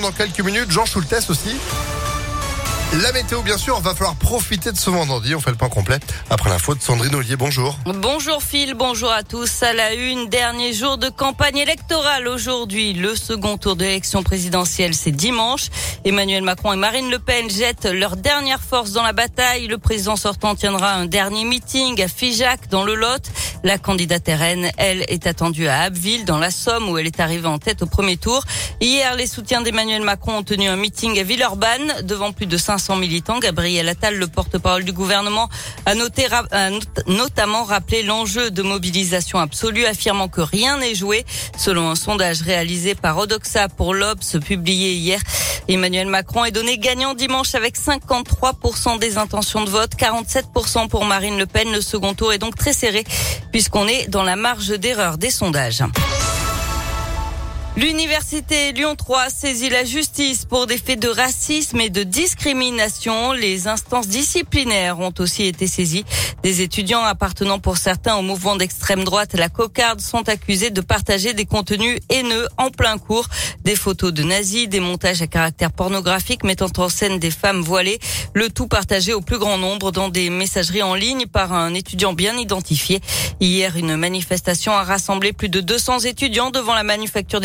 [0.00, 0.70] Dans quelques minutes.
[0.70, 1.54] Jean Schultes aussi.
[3.02, 5.34] La météo, bien sûr, va falloir profiter de ce vendredi.
[5.34, 7.36] On fait le point complet après l'info de Sandrine Ollier.
[7.36, 7.78] Bonjour.
[7.86, 9.62] Bonjour Phil, bonjour à tous.
[9.62, 12.92] À la une, dernier jour de campagne électorale aujourd'hui.
[12.92, 15.68] Le second tour de l'élection présidentielle, c'est dimanche.
[16.04, 19.68] Emmanuel Macron et Marine Le Pen jettent leur dernière force dans la bataille.
[19.68, 23.30] Le président sortant tiendra un dernier meeting à Figeac dans le Lot.
[23.64, 27.46] La candidate RN, elle, est attendue à Abbeville, dans la Somme, où elle est arrivée
[27.46, 28.44] en tête au premier tour.
[28.80, 32.96] Hier, les soutiens d'Emmanuel Macron ont tenu un meeting à Villeurbanne, devant plus de 500
[32.96, 33.38] militants.
[33.38, 35.48] Gabriel Attal, le porte-parole du gouvernement,
[35.86, 36.70] a, noté, a
[37.06, 41.24] notamment rappelé l'enjeu de mobilisation absolue, affirmant que rien n'est joué.
[41.56, 45.20] Selon un sondage réalisé par Odoxa pour l'Obs, publié hier,
[45.68, 51.38] Emmanuel Macron est donné gagnant dimanche avec 53% des intentions de vote, 47% pour Marine
[51.38, 51.70] Le Pen.
[51.70, 53.04] Le second tour est donc très serré
[53.52, 55.84] puisqu'on est dans la marge d'erreur des sondages.
[57.74, 63.32] L'université Lyon 3 saisit la justice pour des faits de racisme et de discrimination.
[63.32, 66.04] Les instances disciplinaires ont aussi été saisies.
[66.42, 71.32] Des étudiants appartenant pour certains au mouvement d'extrême droite, la cocarde, sont accusés de partager
[71.32, 73.26] des contenus haineux en plein cours,
[73.64, 78.00] des photos de nazis, des montages à caractère pornographique mettant en scène des femmes voilées,
[78.34, 82.12] le tout partagé au plus grand nombre dans des messageries en ligne par un étudiant
[82.12, 83.00] bien identifié.
[83.40, 87.40] Hier, une manifestation a rassemblé plus de 200 étudiants devant la manufacture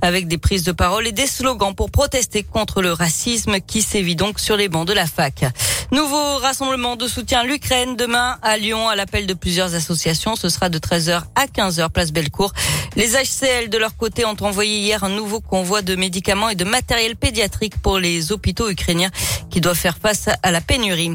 [0.00, 4.16] avec des prises de parole et des slogans pour protester contre le racisme qui sévit
[4.16, 5.44] donc sur les bancs de la fac.
[5.90, 10.36] Nouveau rassemblement de soutien à l'Ukraine demain à Lyon à l'appel de plusieurs associations.
[10.36, 12.52] Ce sera de 13h à 15h place Bellecour.
[12.94, 16.64] Les HCL de leur côté ont envoyé hier un nouveau convoi de médicaments et de
[16.64, 19.10] matériel pédiatrique pour les hôpitaux ukrainiens
[19.50, 21.12] qui doivent faire face à la pénurie.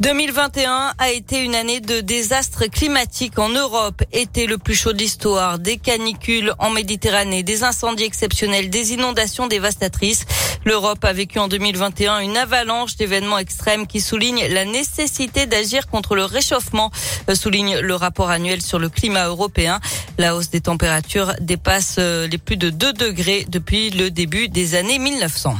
[0.00, 4.02] 2021 a été une année de désastres climatiques en Europe.
[4.12, 9.48] Été le plus chaud de l'histoire, des canicules en Méditerranée, des incendies exceptionnels, des inondations
[9.48, 10.24] dévastatrices.
[10.64, 16.14] L'Europe a vécu en 2021 une avalanche d'événements extrêmes qui soulignent la nécessité d'agir contre
[16.14, 16.90] le réchauffement,
[17.28, 19.80] euh, souligne le rapport annuel sur le climat européen.
[20.16, 24.74] La hausse des températures dépasse euh, les plus de 2 degrés depuis le début des
[24.74, 25.56] années 1900.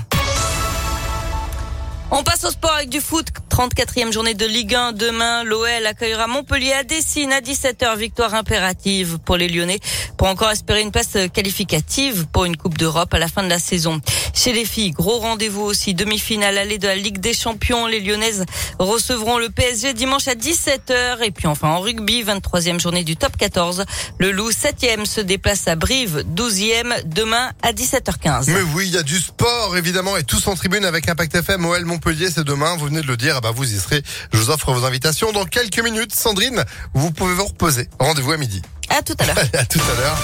[2.16, 3.26] On passe au sport avec du foot.
[3.50, 4.92] 34e journée de Ligue 1.
[4.92, 7.96] Demain, l'OL accueillera Montpellier à Dessine à 17h.
[7.96, 9.80] Victoire impérative pour les Lyonnais
[10.16, 13.58] pour encore espérer une place qualificative pour une Coupe d'Europe à la fin de la
[13.58, 14.00] saison.
[14.34, 15.94] Chez les filles, gros rendez-vous aussi.
[15.94, 17.86] Demi-finale allée de la Ligue des Champions.
[17.86, 18.44] Les Lyonnaises
[18.80, 21.22] recevront le PSG dimanche à 17h.
[21.22, 23.84] Et puis enfin en rugby, 23e journée du top 14.
[24.18, 28.50] Le Loup 7e se déplace à Brive, 12e demain à 17h15.
[28.50, 31.64] Mais oui, il y a du sport évidemment et tous en tribune avec Impact FM.
[31.64, 32.76] OL Montpellier, c'est demain.
[32.76, 33.36] Vous venez de le dire.
[33.36, 34.02] Ah bah vous y serez.
[34.32, 36.12] Je vous offre vos invitations dans quelques minutes.
[36.12, 37.88] Sandrine, vous pouvez vous reposer.
[38.00, 38.62] Rendez-vous à midi.
[38.88, 39.38] À tout à l'heure.
[39.54, 40.18] à tout à l'heure.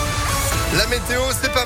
[0.77, 1.59] La météo, c'est pas